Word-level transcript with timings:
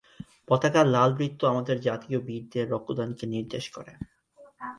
পতাকার 0.47 0.85
লাল 0.87 1.09
বৃত্ত 1.13 1.41
আমাদের 1.45 1.77
জাতীয় 1.81 2.19
বীরদের 2.19 2.65
রক্তদানকে 2.69 3.25
নির্দেশ 3.25 3.65
করে। 3.69 3.93